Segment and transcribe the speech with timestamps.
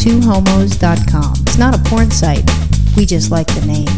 [0.00, 1.34] twohomos.com.
[1.42, 2.48] It's not a porn site.
[2.96, 3.88] We just like the name.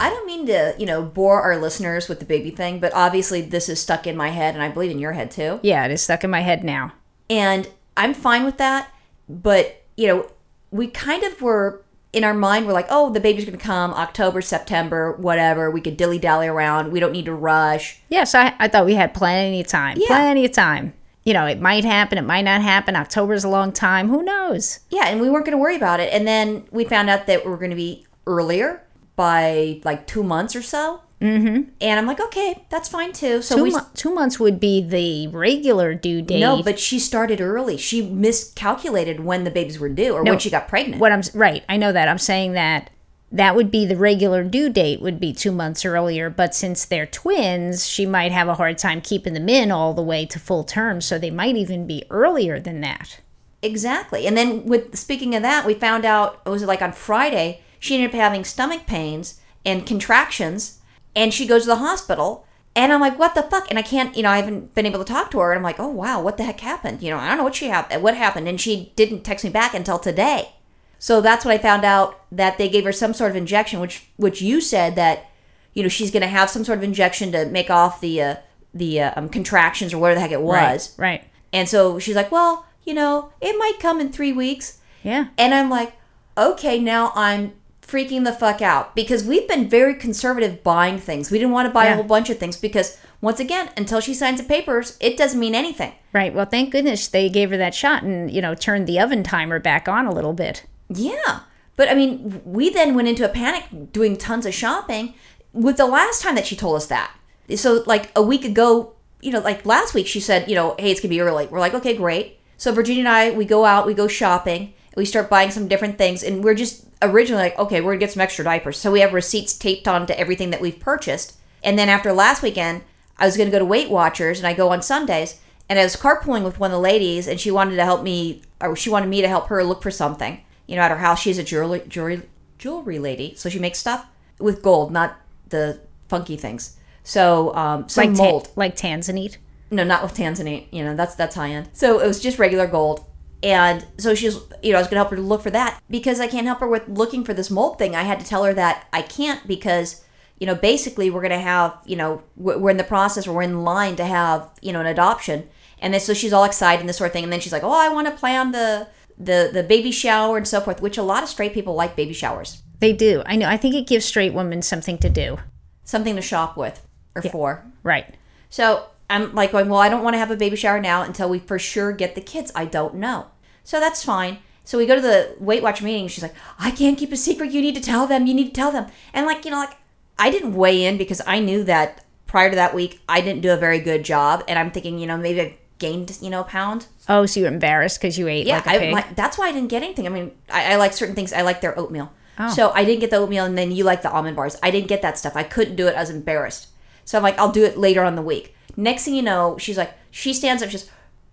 [0.00, 3.42] I don't mean to, you know, bore our listeners with the baby thing, but obviously
[3.42, 5.60] this is stuck in my head, and I believe in your head too.
[5.62, 6.92] Yeah, it is stuck in my head now.
[7.28, 8.92] And I'm fine with that,
[9.28, 10.30] but, you know,
[10.70, 11.82] we kind of were
[12.12, 15.70] in our mind, we're like, oh, the baby's going to come October, September, whatever.
[15.70, 16.92] We could dilly dally around.
[16.92, 18.00] We don't need to rush.
[18.10, 19.96] Yes, I, I thought we had plenty of time.
[19.98, 20.08] Yeah.
[20.08, 20.92] Plenty of time.
[21.24, 22.96] You know, it might happen, it might not happen.
[22.96, 24.08] October's a long time.
[24.08, 24.80] Who knows?
[24.90, 26.12] Yeah, and we weren't going to worry about it.
[26.12, 28.82] And then we found out that we're going to be earlier
[29.14, 31.00] by like two months or so.
[31.20, 31.70] Mm-hmm.
[31.80, 33.42] And I'm like, okay, that's fine too.
[33.42, 36.40] So Two, we two months would be the regular due date.
[36.40, 37.76] no, but she started early.
[37.76, 40.32] She miscalculated when the babies were due or No.
[40.32, 41.00] when she got pregnant.
[41.00, 42.08] what I'm right, I know that.
[42.08, 42.90] I'm saying that
[43.32, 46.28] that would be the regular due date would be two months earlier.
[46.28, 50.02] But since they're twins, she might have a hard time keeping them in all the
[50.02, 51.00] way to full term.
[51.00, 53.20] So they might even be earlier than that.
[53.62, 54.26] Exactly.
[54.26, 57.94] And then with speaking of that, we found out it was like on Friday, she
[57.94, 60.80] ended up having stomach pains and contractions
[61.16, 63.66] and she goes to the hospital and I'm like, what the fuck?
[63.68, 65.62] And I can't, you know, I haven't been able to talk to her and I'm
[65.62, 67.02] like, oh wow, what the heck happened?
[67.02, 68.48] You know, I don't know what she happened what happened.
[68.48, 70.54] And she didn't text me back until today.
[71.02, 74.06] So that's when I found out that they gave her some sort of injection, which
[74.18, 75.26] which you said that,
[75.74, 78.36] you know, she's gonna have some sort of injection to make off the uh,
[78.72, 80.96] the uh, um, contractions or whatever the heck it was.
[80.96, 81.08] Right.
[81.20, 81.24] Right.
[81.52, 84.78] And so she's like, well, you know, it might come in three weeks.
[85.02, 85.26] Yeah.
[85.36, 85.94] And I'm like,
[86.38, 91.32] okay, now I'm freaking the fuck out because we've been very conservative buying things.
[91.32, 91.94] We didn't want to buy Yeah.
[91.94, 95.40] a whole bunch of things because, once again, until she signs the papers, it doesn't
[95.40, 95.94] mean anything.
[96.12, 96.32] Right.
[96.32, 99.58] Well, thank goodness they gave her that shot and, you know, turned the oven timer
[99.58, 100.64] back on a little bit.
[100.94, 101.40] Yeah.
[101.76, 105.14] But I mean, we then went into a panic doing tons of shopping
[105.52, 107.12] with the last time that she told us that.
[107.56, 110.90] So, like a week ago, you know, like last week, she said, you know, hey,
[110.90, 111.46] it's going to be early.
[111.46, 112.38] We're like, okay, great.
[112.56, 115.98] So, Virginia and I, we go out, we go shopping, we start buying some different
[115.98, 118.78] things, and we're just originally like, okay, we're going to get some extra diapers.
[118.78, 121.36] So, we have receipts taped onto everything that we've purchased.
[121.62, 122.82] And then after last weekend,
[123.18, 125.84] I was going to go to Weight Watchers, and I go on Sundays, and I
[125.84, 128.90] was carpooling with one of the ladies, and she wanted to help me, or she
[128.90, 131.20] wanted me to help her look for something, you know, at her house.
[131.20, 132.22] She's a jewelry, jewelry,
[132.58, 134.06] jewelry lady, so she makes stuff
[134.38, 135.16] with gold, not
[135.50, 136.78] the funky things.
[137.04, 138.48] So, um, some Like, ta- mold.
[138.56, 139.36] like Tanzanite.
[139.70, 140.66] No, not with Tanzanite.
[140.70, 141.68] You know, that's that's high end.
[141.74, 143.04] So it was just regular gold.
[143.42, 145.78] And so she's, you know, I was going to help her to look for that
[145.90, 147.94] because I can't help her with looking for this mold thing.
[147.96, 150.04] I had to tell her that I can't because,
[150.38, 153.42] you know, basically we're going to have, you know, we're we're in the process, we're
[153.42, 155.48] in line to have, you know, an adoption.
[155.80, 157.24] And then so she's all excited and this sort of thing.
[157.24, 158.86] And then she's like, oh, I want to plan the,
[159.18, 162.12] the, the baby shower and so forth, which a lot of straight people like baby
[162.12, 162.62] showers.
[162.80, 163.22] They do.
[163.26, 163.48] I know.
[163.48, 165.38] I think it gives straight women something to do.
[165.84, 166.84] Something to shop with
[167.14, 167.64] or for.
[167.82, 168.16] Right.
[168.50, 171.28] So I'm like going, well, I don't want to have a baby shower now until
[171.28, 172.50] we for sure get the kids.
[172.54, 173.26] I don't know.
[173.62, 174.38] So that's fine.
[174.64, 176.08] So we go to the Weight Watch meeting.
[176.08, 177.52] She's like, I can't keep a secret.
[177.52, 178.26] You need to tell them.
[178.26, 178.86] You need to tell them.
[179.12, 179.76] And like, you know, like
[180.18, 183.52] I didn't weigh in because I knew that prior to that week, I didn't do
[183.52, 184.42] a very good job.
[184.48, 186.86] And I'm thinking, you know, maybe I gained, you know, a pound.
[187.08, 189.52] Oh, so you're embarrassed because you ate Yeah, like a I, my, that's why I
[189.52, 190.06] didn't get anything.
[190.06, 191.32] I mean, I, I like certain things.
[191.34, 192.10] I like their oatmeal.
[192.38, 192.48] Oh.
[192.48, 194.56] So I didn't get the oatmeal, and then you like the almond bars.
[194.62, 195.36] I didn't get that stuff.
[195.36, 195.96] I couldn't do it.
[195.96, 196.68] I was embarrassed.
[197.04, 198.56] So I'm like, I'll do it later on the week.
[198.76, 200.70] Next thing you know, she's like, she stands up.
[200.70, 200.88] She's,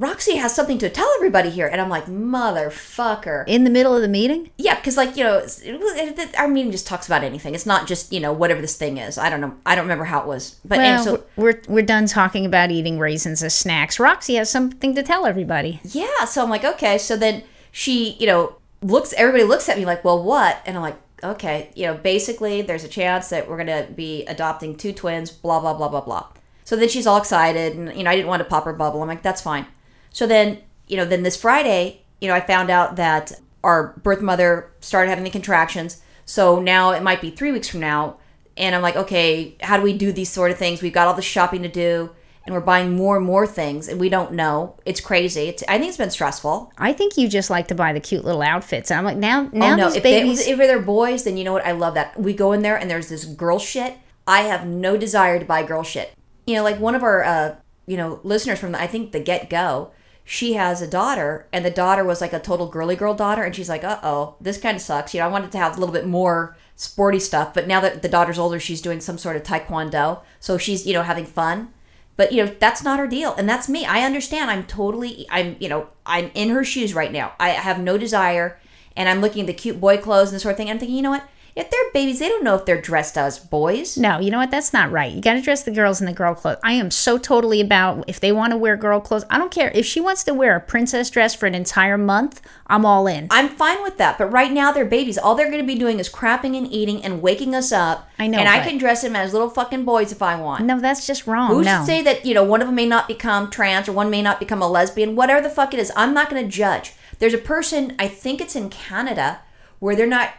[0.00, 3.44] Roxy has something to tell everybody here, and I'm like, motherfucker.
[3.46, 4.50] In the middle of the meeting?
[4.56, 7.54] Yeah, because like you know, it's- it- it- our meeting just talks about anything.
[7.54, 9.18] It's not just you know whatever this thing is.
[9.18, 9.54] I don't know.
[9.66, 10.56] I don't remember how it was.
[10.64, 14.00] But Well, and so we're, we're done talking about eating raisins as snacks.
[14.00, 15.80] Roxy has something to tell everybody.
[15.84, 16.96] yeah, so I'm like, okay.
[16.98, 19.12] So then she, you know, looks.
[19.18, 20.62] Everybody looks at me like, well, what?
[20.64, 24.76] And I'm like, okay, you know, basically, there's a chance that we're gonna be adopting
[24.76, 25.30] two twins.
[25.30, 26.26] Blah blah blah blah blah.
[26.64, 29.02] So then she's all excited, and you know, I didn't want to pop her bubble.
[29.02, 29.66] I'm like, that's fine.
[30.10, 33.32] So then, you know, then this Friday, you know, I found out that
[33.62, 36.02] our birth mother started having the contractions.
[36.24, 38.18] So now it might be three weeks from now.
[38.56, 40.82] And I'm like, okay, how do we do these sort of things?
[40.82, 42.10] We've got all the shopping to do,
[42.44, 44.76] and we're buying more and more things, and we don't know.
[44.84, 45.42] It's crazy.
[45.42, 46.72] It's, I think it's been stressful.
[46.76, 48.90] I think you just like to buy the cute little outfits.
[48.90, 51.52] And I'm like, now, now oh no, if, They, if they're boys, then you know
[51.52, 51.64] what?
[51.64, 52.20] I love that.
[52.20, 53.94] We go in there, and there's this girl shit.
[54.26, 56.12] I have no desire to buy girl shit.
[56.46, 57.56] You know, like one of our, uh,
[57.86, 59.92] you know, listeners from the, I think the get go,
[60.32, 63.52] she has a daughter, and the daughter was like a total girly girl daughter, and
[63.52, 65.12] she's like, uh oh, this kind of sucks.
[65.12, 68.02] You know, I wanted to have a little bit more sporty stuff, but now that
[68.02, 71.72] the daughter's older, she's doing some sort of taekwondo, so she's you know having fun.
[72.16, 73.84] But you know that's not her deal, and that's me.
[73.84, 74.52] I understand.
[74.52, 75.26] I'm totally.
[75.30, 77.32] I'm you know I'm in her shoes right now.
[77.40, 78.56] I have no desire,
[78.96, 80.70] and I'm looking at the cute boy clothes and this sort of thing.
[80.70, 81.28] I'm thinking, you know what?
[81.56, 83.98] If they're babies, they don't know if they're dressed as boys.
[83.98, 84.50] No, you know what?
[84.50, 85.12] That's not right.
[85.12, 86.58] You got to dress the girls in the girl clothes.
[86.62, 89.24] I am so totally about if they want to wear girl clothes.
[89.30, 92.40] I don't care if she wants to wear a princess dress for an entire month.
[92.66, 93.26] I'm all in.
[93.30, 95.18] I'm fine with that, but right now they're babies.
[95.18, 98.08] All they're going to be doing is crapping and eating and waking us up.
[98.18, 100.64] I know, and I can dress them as little fucking boys if I want.
[100.64, 101.50] no, that's just wrong.
[101.50, 101.80] Who's no.
[101.80, 104.22] to say that you know one of them may not become trans or one may
[104.22, 105.16] not become a lesbian?
[105.16, 106.92] Whatever the fuck it is, I'm not going to judge.
[107.18, 109.40] There's a person, I think it's in Canada,
[109.78, 110.34] where they're not.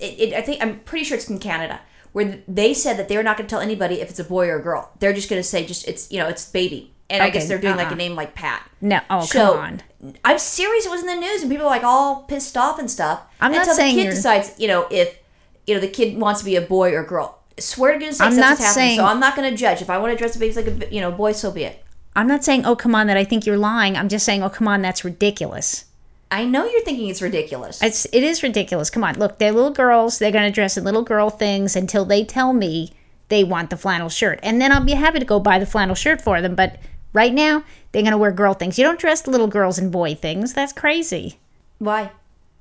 [0.00, 1.80] It, it, I think I'm pretty sure it's in Canada
[2.12, 4.56] where they said that they're not going to tell anybody if it's a boy or
[4.56, 4.90] a girl.
[4.98, 7.60] They're just going to say just it's you know it's baby, and I guess they're
[7.60, 7.94] doing like uh-uh.
[7.94, 8.68] a name like Pat.
[8.80, 9.00] no.
[9.10, 10.14] Oh, So, come on.
[10.24, 10.86] I'm serious.
[10.86, 13.22] It was in the news, and people are like all pissed off and stuff.
[13.40, 15.18] I'm not until saying the kid you're- decides, you know, if
[15.66, 17.38] you know the kid wants to be a boy or girl.
[17.58, 19.82] Swear to goodness, I'm not saying- So I'm not going to judge.
[19.82, 21.84] If I want to dress the baby like a you know boy, so be it.
[22.14, 23.96] I'm not saying, oh, come on, that I think you're lying.
[23.96, 25.84] I'm just saying, oh, come on, that's ridiculous.
[26.30, 27.82] I know you're thinking it's ridiculous.
[27.82, 28.90] It's it is ridiculous.
[28.90, 30.18] Come on, look, they're little girls.
[30.18, 32.92] They're gonna dress in little girl things until they tell me
[33.28, 35.94] they want the flannel shirt, and then I'll be happy to go buy the flannel
[35.94, 36.54] shirt for them.
[36.54, 36.78] But
[37.12, 38.78] right now, they're gonna wear girl things.
[38.78, 40.52] You don't dress little girls in boy things.
[40.54, 41.38] That's crazy.
[41.78, 42.10] Why?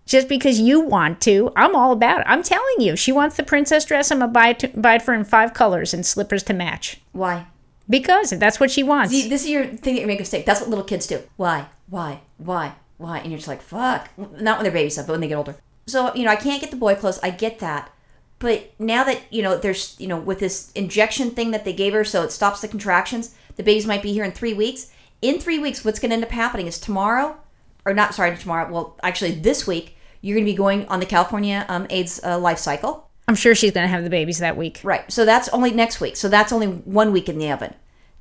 [0.06, 2.28] Just because you want to, I'm all about it.
[2.30, 4.10] I'm telling you, she wants the princess dress.
[4.10, 6.54] I'm gonna buy it, to, buy it for her in five colors and slippers to
[6.54, 7.48] match Why?
[7.90, 9.12] because that's what she wants.
[9.12, 10.46] See, this is your thing that you make a mistake.
[10.46, 11.24] That's what little kids do.
[11.36, 11.66] Why?
[11.90, 12.22] Why?
[12.38, 12.76] Why?
[12.98, 13.20] Why?
[13.20, 14.10] And you're just like, fuck.
[14.18, 15.56] Not when they're babies, but when they get older.
[15.86, 17.20] So, you know, I can't get the boy clothes.
[17.24, 17.92] I get that.
[18.40, 21.94] But now that, you know, there's, you know, with this injection thing that they gave
[21.94, 24.92] her so it stops the contractions, the babies might be here in three weeks.
[25.22, 27.38] In three weeks, what's going to end up happening is tomorrow,
[27.86, 31.06] or not, sorry, tomorrow, well, actually this week, you're going to be going on the
[31.06, 33.10] California um, AIDS uh, life cycle.
[33.28, 34.80] I'm sure she's gonna have the babies that week.
[34.84, 35.12] Right.
[35.12, 36.16] So that's only next week.
[36.16, 37.74] So that's only one week in the oven.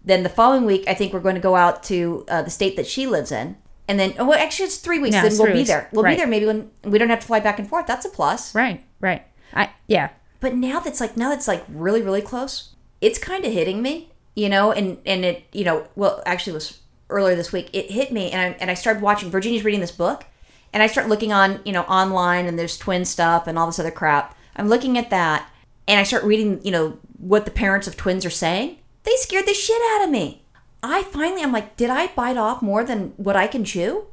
[0.05, 2.77] Then the following week, I think we're going to go out to uh, the state
[2.77, 3.57] that she lives in.
[3.89, 5.15] And then, oh, well, actually, it's three weeks.
[5.15, 5.69] Then we'll be weeks.
[5.69, 5.89] there.
[5.93, 6.13] We'll Right.
[6.13, 7.87] be there maybe when we don't have to fly back and forth.
[7.87, 8.55] That's a plus.
[8.55, 9.23] Right, right.
[9.55, 10.11] I yeah.
[10.41, 12.71] But now that's like, now that's like really, really close.
[13.01, 16.55] It's kind of hitting me, you know, and, and it, you know, well, actually, it
[16.55, 16.81] was
[17.11, 17.71] earlier this week.
[17.73, 20.25] It hit me, and I, and I started watching, Virginia's reading this book,
[20.73, 23.79] and I start looking on, you know, online, and there's twin stuff and all this
[23.79, 24.37] other crap.
[24.57, 25.49] I'm looking at that,
[25.87, 28.79] and I start reading, you know, what the parents of twins are saying.
[29.05, 30.43] They scared the shit out of me.
[30.87, 34.07] I finally, I'm like, did I bite off more than what I can chew?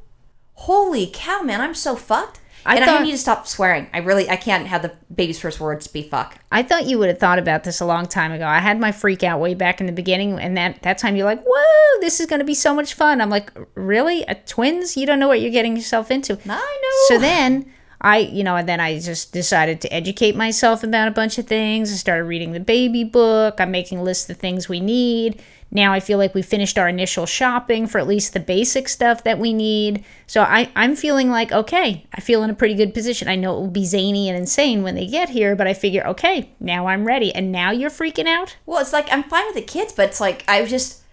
[0.54, 2.40] Holy cow, man, I'm so fucked.
[2.66, 3.88] I and I need to stop swearing.
[3.92, 6.38] I really, I can't have the baby's first words be fuck.
[6.50, 8.46] I thought you would have thought about this a long time ago.
[8.46, 11.26] I had my freak out way back in the beginning, and that that time you're
[11.26, 14.22] like, "Whoa, this is going to be so much fun." I'm like, "Really?
[14.22, 14.96] A twins?
[14.96, 17.08] You don't know what you're getting yourself into." I know.
[17.08, 17.70] So then
[18.04, 21.46] I, you know, and then I just decided to educate myself about a bunch of
[21.46, 21.90] things.
[21.90, 23.58] I started reading the baby book.
[23.58, 25.40] I'm making lists of things we need.
[25.70, 29.24] Now I feel like we finished our initial shopping for at least the basic stuff
[29.24, 30.04] that we need.
[30.26, 33.26] So I, I'm feeling like, okay, I feel in a pretty good position.
[33.26, 36.06] I know it will be zany and insane when they get here, but I figure,
[36.08, 37.34] okay, now I'm ready.
[37.34, 38.56] And now you're freaking out?
[38.66, 41.03] Well, it's like I'm fine with the kids, but it's like I just.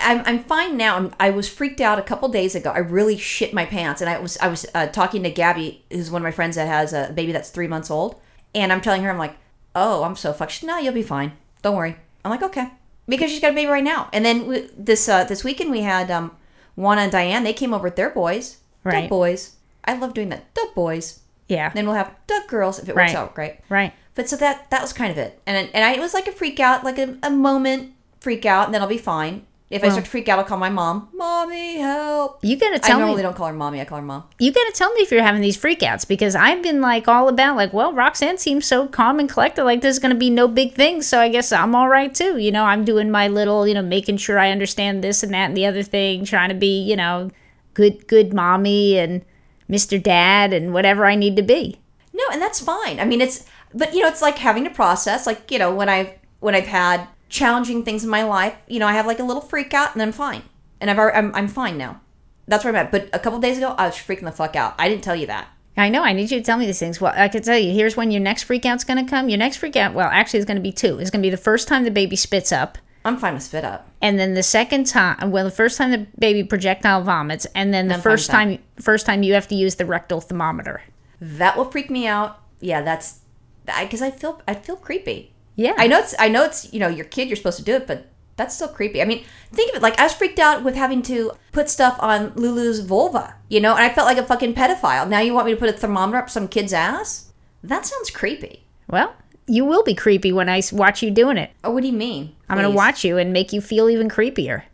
[0.00, 0.96] I'm, I'm fine now.
[0.96, 2.70] I'm, I was freaked out a couple days ago.
[2.70, 6.10] I really shit my pants, and I was I was uh, talking to Gabby, who's
[6.10, 8.20] one of my friends that has a baby that's three months old,
[8.54, 9.36] and I'm telling her I'm like,
[9.74, 10.52] oh, I'm so fucked.
[10.52, 11.32] She's, no, you'll be fine.
[11.62, 11.96] Don't worry.
[12.24, 12.68] I'm like, okay,
[13.08, 14.08] because she's got a baby right now.
[14.12, 16.36] And then we, this uh, this weekend we had um,
[16.76, 17.44] Juana and Diane.
[17.44, 18.58] They came over with their boys.
[18.84, 19.02] Right.
[19.02, 19.56] Duck boys.
[19.84, 20.52] I love doing that.
[20.54, 21.20] Duck boys.
[21.48, 21.70] Yeah.
[21.72, 23.58] Then we'll have duck girls if it works out great.
[23.68, 23.92] Right.
[24.14, 26.32] But so that that was kind of it, and and I, it was like a
[26.32, 29.46] freak out, like a, a moment freak out, and then I'll be fine.
[29.72, 31.08] If I start to freak out, I'll call my mom.
[31.14, 32.40] Mommy, help!
[32.44, 33.02] You gotta tell me.
[33.02, 33.22] I normally me.
[33.22, 33.80] don't call her mommy.
[33.80, 34.24] I call her mom.
[34.38, 37.56] you gotta tell me if you're having these freakouts because I've been like all about
[37.56, 41.00] like, well, Roxanne seems so calm and collected, like there's gonna be no big thing,
[41.00, 42.36] so I guess I'm all right too.
[42.36, 45.46] You know, I'm doing my little, you know, making sure I understand this and that
[45.46, 47.30] and the other thing, trying to be, you know,
[47.72, 49.24] good, good mommy and
[49.70, 50.00] Mr.
[50.02, 51.80] Dad and whatever I need to be.
[52.12, 53.00] No, and that's fine.
[53.00, 55.26] I mean, it's but you know, it's like having to process.
[55.26, 58.86] Like you know, when I've when I've had challenging things in my life, you know,
[58.86, 60.42] I have like a little freak out, and then I'm fine,
[60.80, 62.00] and I've already, I'm I'm fine now.
[62.46, 62.92] That's where I'm at.
[62.92, 64.74] But a couple days ago, I was freaking the fuck out.
[64.78, 65.48] I didn't tell you that.
[65.76, 66.02] I know.
[66.02, 67.00] I need you to tell me these things.
[67.00, 67.72] Well, I could tell you.
[67.72, 69.30] Here's when your next freakout's going to come.
[69.30, 70.98] Your next freakout, well, actually, it's going to be two.
[70.98, 73.64] It's going to be the first time the baby spits up, I'm fine with spit
[73.64, 73.88] up.
[74.02, 77.88] and then the second time, well, the first time the baby projectile vomits, and then
[77.88, 80.82] the I'm first time, first time you have to use the rectal thermometer.
[81.20, 82.38] That will freak me out.
[82.60, 83.20] Yeah, that's
[83.64, 85.31] because I, feel I feel creepy.
[85.56, 87.74] Yeah, I know it's I know it's you know your kid you're supposed to do
[87.74, 88.06] it, but
[88.36, 89.02] that's still creepy.
[89.02, 91.96] I mean, think of it like I was freaked out with having to put stuff
[92.00, 95.08] on Lulu's vulva, you know, and I felt like a fucking pedophile.
[95.08, 97.32] Now you want me to put a thermometer up some kid's ass?
[97.62, 98.64] That sounds creepy.
[98.88, 99.14] Well,
[99.46, 101.50] you will be creepy when I watch you doing it.
[101.62, 102.34] Oh, what do you mean?
[102.48, 104.64] I'm going to watch you and make you feel even creepier.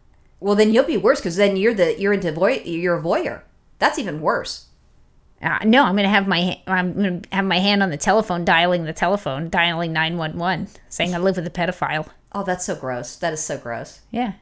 [0.40, 3.42] Well, then you'll be worse because then you're the you're into voy you're a voyeur.
[3.78, 4.67] That's even worse.
[5.40, 8.84] Uh, no, I'm gonna have my I'm gonna have my hand on the telephone, dialing
[8.84, 12.08] the telephone, dialing nine one one, saying I live with a pedophile.
[12.32, 13.14] Oh, that's so gross.
[13.16, 14.00] That is so gross.
[14.10, 14.32] Yeah.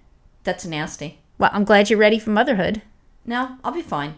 [0.44, 1.18] That's nasty.
[1.38, 2.82] Well, I'm glad you're ready for motherhood.
[3.24, 4.14] No, I'll be fine.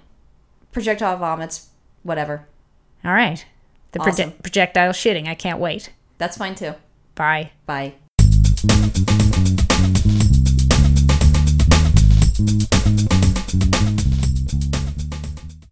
[0.72, 1.68] Projectile vomits,
[2.02, 2.46] whatever.
[3.04, 3.44] All right.
[3.92, 4.32] The proje- Awesome.
[4.42, 5.26] projectile shitting.
[5.26, 5.90] I can't wait.
[6.18, 6.74] That's fine too.
[7.14, 7.50] Bye.
[7.66, 7.94] Bye.